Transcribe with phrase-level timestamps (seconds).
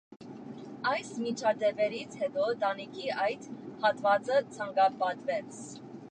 [0.91, 3.45] Այս միջադեպերից հետո տանիքի այդ
[3.83, 5.61] հատվածը ցանկապատվեց։